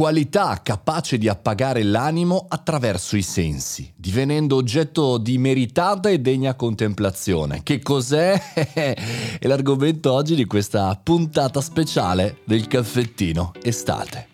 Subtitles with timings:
[0.00, 7.60] qualità capace di appagare l'animo attraverso i sensi, divenendo oggetto di meritata e degna contemplazione.
[7.62, 8.32] Che cos'è?
[8.72, 14.28] È l'argomento oggi di questa puntata speciale del caffettino estate.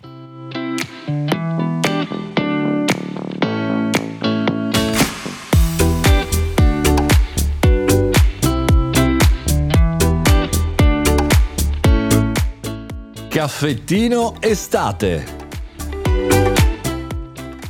[13.28, 15.35] Caffettino estate.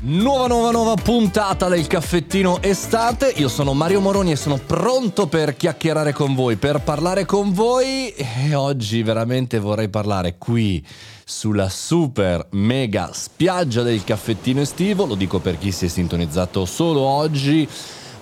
[0.09, 3.33] Nuova, nuova, nuova puntata del caffettino estate.
[3.39, 8.11] Io sono Mario Moroni e sono pronto per chiacchierare con voi, per parlare con voi.
[8.11, 10.87] E oggi veramente vorrei parlare qui
[11.25, 15.07] sulla super mega spiaggia del caffettino estivo.
[15.07, 17.69] Lo dico per chi si è sintonizzato solo oggi.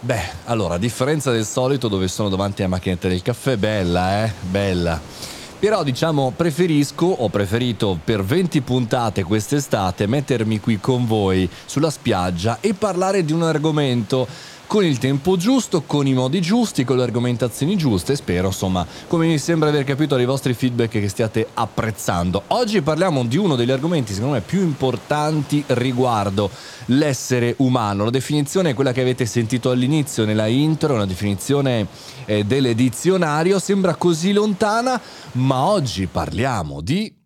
[0.01, 4.33] Beh, allora, a differenza del solito dove sono davanti alla macchinetta del caffè, bella, eh?
[4.41, 5.34] Bella.
[5.65, 12.59] Però diciamo preferisco, ho preferito per 20 puntate quest'estate mettermi qui con voi sulla spiaggia
[12.61, 14.29] e parlare di un argomento
[14.75, 18.17] con il tempo giusto, con i modi giusti, con le argomentazioni giuste.
[18.17, 22.43] Spero, insomma, come mi sembra aver capito dai vostri feedback che stiate apprezzando.
[22.49, 26.51] Oggi parliamo di uno degli argomenti, secondo me, più importanti riguardo
[26.87, 28.03] l'essere umano.
[28.03, 31.87] La definizione è quella che avete sentito all'inizio nella intro, una definizione
[32.25, 35.01] eh, del dizionario, sembra così lontana,
[35.35, 37.17] ma oggi parliamo di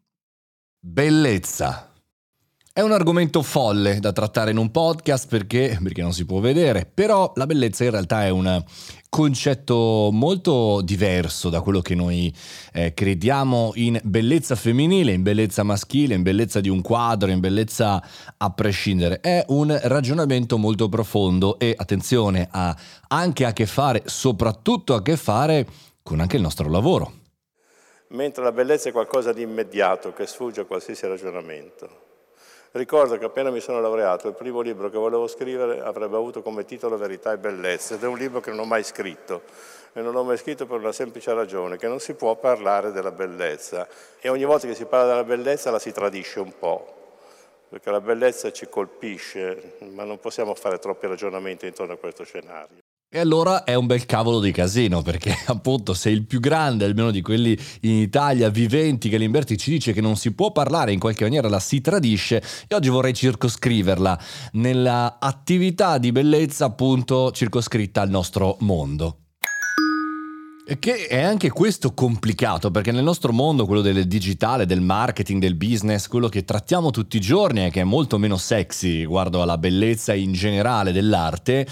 [0.78, 1.87] bellezza.
[2.78, 6.86] È un argomento folle da trattare in un podcast perché, perché, non si può vedere,
[6.86, 8.62] però la bellezza in realtà è un
[9.08, 12.32] concetto molto diverso da quello che noi
[12.72, 18.00] eh, crediamo in bellezza femminile, in bellezza maschile, in bellezza di un quadro, in bellezza
[18.36, 19.18] a prescindere.
[19.18, 22.76] È un ragionamento molto profondo e attenzione ha
[23.08, 25.66] anche a che fare, soprattutto a che fare
[26.00, 27.12] con anche il nostro lavoro.
[28.10, 32.06] Mentre la bellezza è qualcosa di immediato che sfugge a qualsiasi ragionamento.
[32.78, 36.64] Ricordo che appena mi sono laureato, il primo libro che volevo scrivere avrebbe avuto come
[36.64, 39.42] titolo Verità e Bellezza ed è un libro che non ho mai scritto
[39.92, 43.10] e non l'ho mai scritto per una semplice ragione, che non si può parlare della
[43.10, 43.88] bellezza
[44.20, 47.16] e ogni volta che si parla della bellezza la si tradisce un po',
[47.68, 52.87] perché la bellezza ci colpisce, ma non possiamo fare troppi ragionamenti intorno a questo scenario.
[53.10, 57.10] E allora è un bel cavolo di casino, perché appunto sei il più grande, almeno
[57.10, 60.98] di quelli in Italia viventi, che Limberti ci dice che non si può parlare, in
[60.98, 64.20] qualche maniera la si tradisce, e oggi vorrei circoscriverla
[64.52, 69.27] nella attività di bellezza appunto circoscritta al nostro mondo.
[70.78, 75.54] Che è anche questo complicato, perché nel nostro mondo, quello del digitale, del marketing, del
[75.54, 79.56] business, quello che trattiamo tutti i giorni e che è molto meno sexy riguardo alla
[79.56, 81.66] bellezza in generale dell'arte,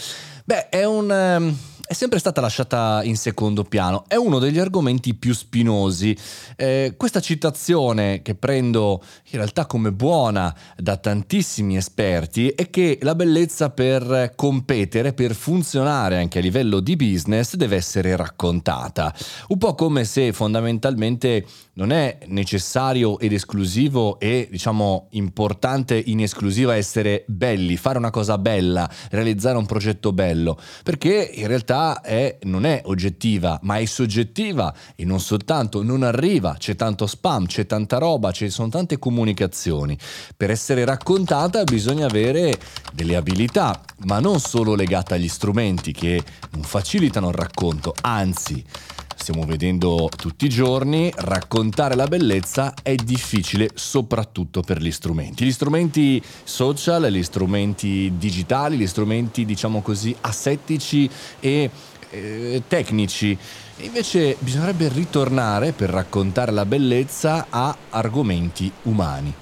[0.47, 1.55] Beh, è un...
[1.89, 6.19] È sempre stata lasciata in secondo piano, è uno degli argomenti più spinosi.
[6.57, 13.15] Eh, questa citazione che prendo in realtà come buona da tantissimi esperti è che la
[13.15, 19.15] bellezza per competere, per funzionare anche a livello di business deve essere raccontata.
[19.47, 26.75] Un po' come se fondamentalmente non è necessario ed esclusivo e diciamo importante in esclusiva
[26.75, 32.38] essere belli, fare una cosa bella, realizzare un progetto bello, perché in realtà realtà è,
[32.42, 37.66] non è oggettiva, ma è soggettiva e non soltanto non arriva, c'è tanto spam, c'è
[37.66, 39.97] tanta roba, ci sono tante comunicazioni.
[40.37, 42.59] Per essere raccontata bisogna avere
[42.92, 46.22] delle abilità, ma non solo legate agli strumenti che
[46.53, 48.64] non facilitano il racconto, anzi
[49.26, 55.44] stiamo vedendo tutti i giorni, raccontare la bellezza è difficile soprattutto per gli strumenti.
[55.44, 61.10] Gli strumenti social, gli strumenti digitali, gli strumenti diciamo così assettici
[61.41, 61.69] e
[62.10, 63.37] eh, tecnici.
[63.78, 69.34] Invece bisognerebbe ritornare per raccontare la bellezza a argomenti umani.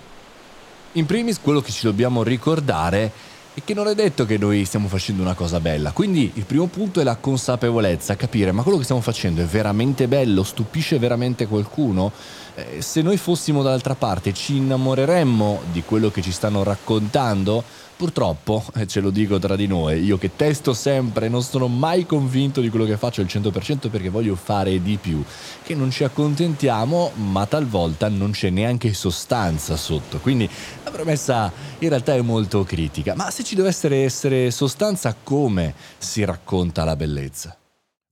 [0.93, 3.11] In primis quello che ci dobbiamo ricordare è
[3.55, 5.93] e che non è detto che noi stiamo facendo una cosa bella.
[5.93, 10.09] Quindi il primo punto è la consapevolezza, capire ma quello che stiamo facendo è veramente
[10.09, 12.11] bello, stupisce veramente qualcuno?
[12.57, 17.65] Eh, se noi fossimo dall'altra parte ci innamoreremmo di quello che ci stanno raccontando?
[17.97, 22.07] Purtroppo, e ce lo dico tra di noi, io che testo sempre, non sono mai
[22.07, 25.23] convinto di quello che faccio al 100% perché voglio fare di più,
[25.63, 30.19] che non ci accontentiamo, ma talvolta non c'è neanche sostanza sotto.
[30.19, 30.49] Quindi
[30.83, 36.25] la promessa in realtà è molto critica, ma se ci dovesse essere sostanza, come si
[36.25, 37.57] racconta la bellezza?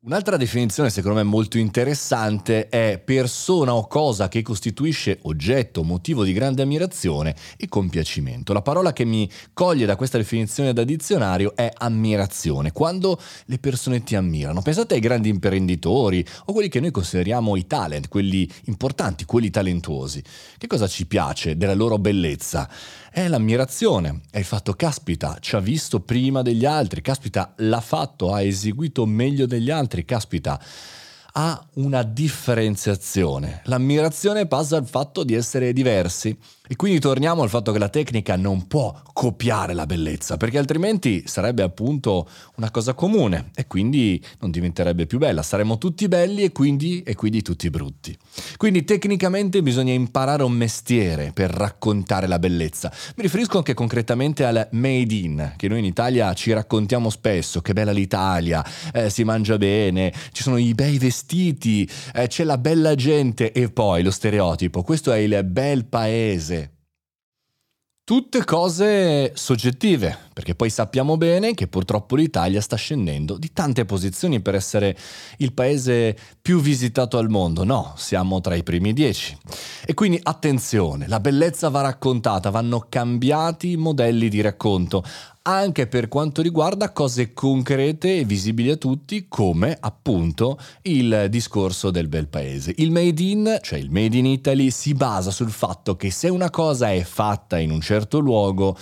[0.05, 6.33] Un'altra definizione secondo me molto interessante è persona o cosa che costituisce oggetto, motivo di
[6.33, 8.53] grande ammirazione e compiacimento.
[8.53, 14.03] La parola che mi coglie da questa definizione da dizionario è ammirazione, quando le persone
[14.03, 14.61] ti ammirano.
[14.61, 20.21] Pensate ai grandi imprenditori o quelli che noi consideriamo i talent, quelli importanti, quelli talentuosi.
[20.59, 22.69] Che cosa ci piace della loro bellezza?
[23.15, 28.33] è l'ammirazione, è il fatto caspita, ci ha visto prima degli altri, caspita, l'ha fatto,
[28.33, 30.59] ha eseguito meglio degli altri, caspita
[31.33, 33.63] ha una differenziazione.
[33.65, 36.37] L'ammirazione passa al fatto di essere diversi
[36.73, 41.25] e quindi torniamo al fatto che la tecnica non può copiare la bellezza, perché altrimenti
[41.27, 42.27] sarebbe appunto
[42.57, 47.15] una cosa comune e quindi non diventerebbe più bella, saremmo tutti belli e quindi, e
[47.15, 48.17] quindi tutti brutti.
[48.57, 52.91] Quindi tecnicamente bisogna imparare un mestiere per raccontare la bellezza.
[53.17, 57.73] Mi riferisco anche concretamente al made in, che noi in Italia ci raccontiamo spesso, che
[57.75, 62.95] bella l'Italia, eh, si mangia bene, ci sono i bei vestiti, eh, c'è la bella
[62.95, 66.71] gente e poi lo stereotipo, questo è il bel paese.
[68.05, 74.41] Tutte cose soggettive, perché poi sappiamo bene che purtroppo l'Italia sta scendendo di tante posizioni
[74.41, 74.99] per essere
[75.39, 77.63] il paese più visitato al mondo.
[77.63, 79.39] No, siamo tra i primi dieci.
[79.87, 85.05] E quindi attenzione, la bellezza va raccontata, vanno cambiati i modelli di racconto
[85.43, 92.09] anche per quanto riguarda cose concrete e visibili a tutti, come appunto il discorso del
[92.09, 92.73] bel paese.
[92.77, 96.51] Il made in, cioè il made in Italy, si basa sul fatto che se una
[96.51, 98.77] cosa è fatta in un certo luogo,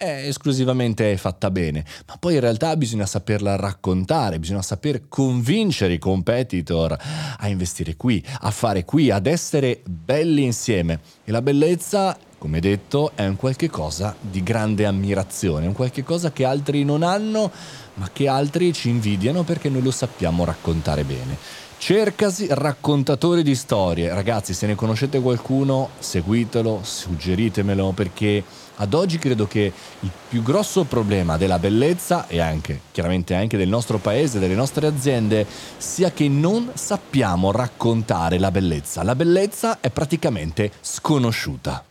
[0.00, 5.98] è esclusivamente fatta bene, ma poi in realtà bisogna saperla raccontare, bisogna saper convincere i
[5.98, 6.96] competitor
[7.36, 11.00] a investire qui, a fare qui, ad essere belli insieme.
[11.22, 16.32] E la bellezza come detto, è un qualche cosa di grande ammirazione, un qualche cosa
[16.32, 17.50] che altri non hanno,
[17.94, 21.36] ma che altri ci invidiano perché noi lo sappiamo raccontare bene.
[21.76, 24.14] Cercasi raccontatori di storie.
[24.14, 28.42] Ragazzi, se ne conoscete qualcuno, seguitelo, suggeritemelo perché
[28.76, 29.70] ad oggi credo che
[30.00, 34.86] il più grosso problema della bellezza e anche chiaramente anche del nostro paese, delle nostre
[34.86, 35.46] aziende,
[35.76, 39.02] sia che non sappiamo raccontare la bellezza.
[39.02, 41.84] La bellezza è praticamente sconosciuta.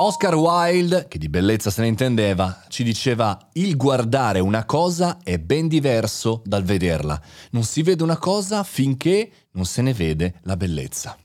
[0.00, 5.38] Oscar Wilde, che di bellezza se ne intendeva, ci diceva il guardare una cosa è
[5.40, 7.20] ben diverso dal vederla.
[7.50, 11.18] Non si vede una cosa finché non se ne vede la bellezza.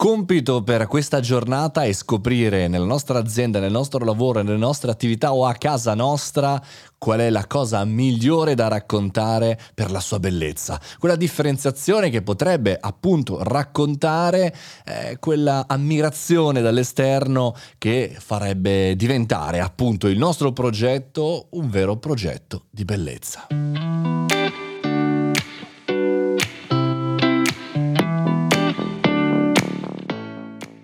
[0.00, 5.34] Compito per questa giornata è scoprire nella nostra azienda, nel nostro lavoro, nelle nostre attività
[5.34, 6.58] o a casa nostra
[6.96, 10.80] qual è la cosa migliore da raccontare per la sua bellezza.
[10.98, 14.54] Quella differenziazione che potrebbe appunto raccontare
[14.86, 22.86] eh, quella ammirazione dall'esterno che farebbe diventare appunto il nostro progetto un vero progetto di
[22.86, 23.69] bellezza.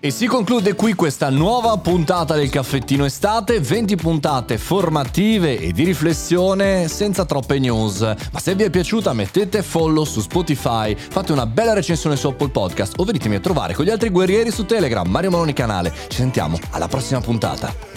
[0.07, 5.83] E si conclude qui questa nuova puntata del caffettino estate, 20 puntate formative e di
[5.83, 7.99] riflessione senza troppe news.
[7.99, 12.51] Ma se vi è piaciuta mettete follow su Spotify, fate una bella recensione su Apple
[12.51, 15.93] Podcast o venitemi a trovare con gli altri guerrieri su Telegram, Mario Maloni canale.
[16.07, 17.96] Ci sentiamo alla prossima puntata.